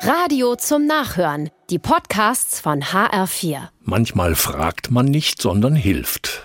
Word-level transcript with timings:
Radio 0.00 0.56
zum 0.56 0.86
Nachhören. 0.86 1.50
Die 1.70 1.78
Podcasts 1.78 2.60
von 2.60 2.82
HR4. 2.82 3.68
Manchmal 3.82 4.34
fragt 4.34 4.90
man 4.90 5.06
nicht, 5.06 5.40
sondern 5.40 5.74
hilft. 5.74 6.42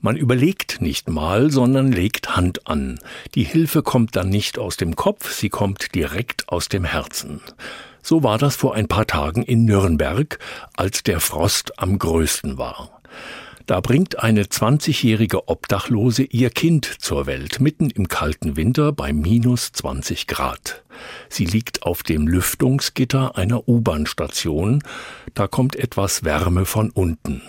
Man 0.00 0.16
überlegt 0.16 0.80
nicht 0.80 1.08
mal, 1.08 1.50
sondern 1.50 1.90
legt 1.90 2.36
Hand 2.36 2.66
an. 2.66 2.98
Die 3.34 3.44
Hilfe 3.44 3.82
kommt 3.82 4.14
dann 4.14 4.28
nicht 4.28 4.58
aus 4.58 4.76
dem 4.76 4.94
Kopf, 4.94 5.32
sie 5.32 5.48
kommt 5.48 5.94
direkt 5.94 6.48
aus 6.48 6.68
dem 6.68 6.84
Herzen. 6.84 7.40
So 8.02 8.22
war 8.22 8.38
das 8.38 8.56
vor 8.56 8.74
ein 8.74 8.88
paar 8.88 9.06
Tagen 9.06 9.42
in 9.42 9.64
Nürnberg, 9.64 10.38
als 10.76 11.02
der 11.02 11.20
Frost 11.20 11.78
am 11.78 11.98
größten 11.98 12.58
war. 12.58 13.00
Da 13.66 13.80
bringt 13.80 14.18
eine 14.18 14.42
20-jährige 14.44 15.48
Obdachlose 15.48 16.24
ihr 16.24 16.50
Kind 16.50 16.84
zur 16.84 17.26
Welt, 17.26 17.60
mitten 17.60 17.90
im 17.90 18.08
kalten 18.08 18.56
Winter 18.56 18.92
bei 18.92 19.12
minus 19.12 19.72
20 19.72 20.26
Grad. 20.26 20.82
Sie 21.28 21.44
liegt 21.44 21.84
auf 21.84 22.02
dem 22.02 22.26
Lüftungsgitter 22.26 23.36
einer 23.36 23.68
U-Bahn-Station, 23.68 24.82
da 25.34 25.46
kommt 25.46 25.76
etwas 25.76 26.24
Wärme 26.24 26.64
von 26.64 26.90
unten. 26.90 27.42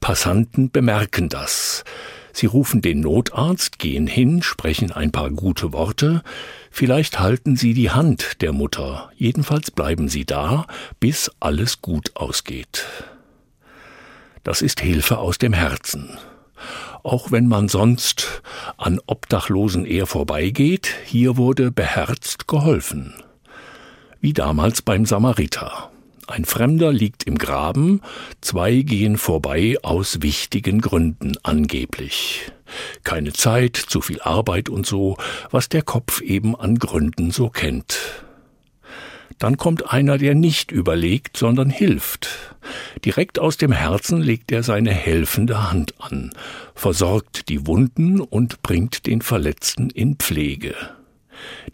Passanten 0.00 0.70
bemerken 0.70 1.28
das. 1.28 1.84
Sie 2.32 2.46
rufen 2.46 2.80
den 2.80 3.00
Notarzt, 3.00 3.78
gehen 3.78 4.06
hin, 4.06 4.42
sprechen 4.42 4.92
ein 4.92 5.12
paar 5.12 5.30
gute 5.30 5.72
Worte, 5.74 6.22
vielleicht 6.70 7.18
halten 7.18 7.56
sie 7.56 7.74
die 7.74 7.90
Hand 7.90 8.40
der 8.40 8.52
Mutter, 8.52 9.10
jedenfalls 9.16 9.70
bleiben 9.70 10.08
sie 10.08 10.24
da, 10.24 10.66
bis 11.00 11.30
alles 11.40 11.82
gut 11.82 12.12
ausgeht. 12.14 12.86
Das 14.42 14.62
ist 14.62 14.80
Hilfe 14.80 15.18
aus 15.18 15.38
dem 15.38 15.52
Herzen. 15.52 16.16
Auch 17.02 17.32
wenn 17.32 17.46
man 17.46 17.68
sonst 17.68 18.42
an 18.76 19.00
Obdachlosen 19.06 19.84
eher 19.84 20.06
vorbeigeht, 20.06 20.94
hier 21.04 21.36
wurde 21.36 21.70
beherzt 21.70 22.46
geholfen. 22.46 23.14
Wie 24.20 24.32
damals 24.32 24.82
beim 24.82 25.06
Samariter. 25.06 25.90
Ein 26.26 26.44
Fremder 26.44 26.92
liegt 26.92 27.24
im 27.24 27.38
Graben, 27.38 28.02
zwei 28.40 28.82
gehen 28.82 29.18
vorbei 29.18 29.76
aus 29.82 30.22
wichtigen 30.22 30.80
Gründen 30.80 31.32
angeblich. 31.42 32.52
Keine 33.02 33.32
Zeit, 33.32 33.76
zu 33.76 34.00
viel 34.00 34.20
Arbeit 34.20 34.68
und 34.68 34.86
so, 34.86 35.16
was 35.50 35.68
der 35.68 35.82
Kopf 35.82 36.20
eben 36.20 36.54
an 36.54 36.78
Gründen 36.78 37.32
so 37.32 37.48
kennt. 37.48 37.98
Dann 39.40 39.56
kommt 39.56 39.90
einer, 39.90 40.18
der 40.18 40.34
nicht 40.34 40.70
überlegt, 40.70 41.38
sondern 41.38 41.70
hilft. 41.70 42.28
Direkt 43.06 43.38
aus 43.38 43.56
dem 43.56 43.72
Herzen 43.72 44.20
legt 44.20 44.52
er 44.52 44.62
seine 44.62 44.92
helfende 44.92 45.70
Hand 45.70 45.94
an, 45.98 46.30
versorgt 46.74 47.48
die 47.48 47.66
Wunden 47.66 48.20
und 48.20 48.60
bringt 48.60 49.06
den 49.06 49.22
Verletzten 49.22 49.88
in 49.88 50.16
Pflege. 50.16 50.74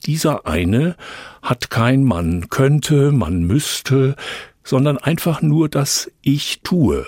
Dieser 0.07 0.47
eine 0.47 0.95
hat 1.43 1.69
kein 1.69 2.05
man 2.05 2.51
könnte, 2.51 3.11
man 3.11 3.43
müsste, 3.43 4.15
sondern 4.63 4.97
einfach 4.97 5.43
nur 5.43 5.69
das 5.69 6.09
Ich 6.23 6.61
tue. 6.63 7.05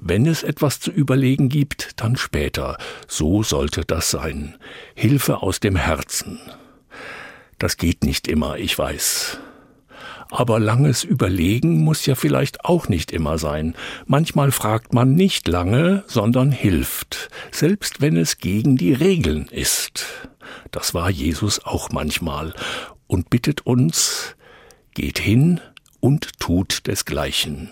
Wenn 0.00 0.24
es 0.24 0.42
etwas 0.42 0.80
zu 0.80 0.90
überlegen 0.90 1.50
gibt, 1.50 2.00
dann 2.00 2.16
später. 2.16 2.78
So 3.08 3.42
sollte 3.42 3.84
das 3.84 4.10
sein. 4.10 4.56
Hilfe 4.94 5.42
aus 5.42 5.60
dem 5.60 5.76
Herzen. 5.76 6.40
Das 7.58 7.76
geht 7.76 8.04
nicht 8.04 8.26
immer, 8.26 8.56
ich 8.56 8.78
weiß. 8.78 9.38
Aber 10.30 10.60
langes 10.60 11.02
Überlegen 11.02 11.82
muss 11.82 12.06
ja 12.06 12.14
vielleicht 12.14 12.64
auch 12.64 12.88
nicht 12.88 13.10
immer 13.10 13.38
sein. 13.38 13.74
Manchmal 14.06 14.52
fragt 14.52 14.94
man 14.94 15.14
nicht 15.14 15.48
lange, 15.48 16.04
sondern 16.06 16.52
hilft, 16.52 17.30
selbst 17.50 18.00
wenn 18.00 18.16
es 18.16 18.38
gegen 18.38 18.76
die 18.76 18.92
Regeln 18.92 19.46
ist. 19.50 20.06
Das 20.70 20.94
war 20.94 21.10
Jesus 21.10 21.64
auch 21.64 21.90
manchmal 21.90 22.54
und 23.06 23.28
bittet 23.28 23.66
uns, 23.66 24.36
geht 24.94 25.18
hin 25.18 25.60
und 25.98 26.38
tut 26.38 26.86
desgleichen. 26.86 27.70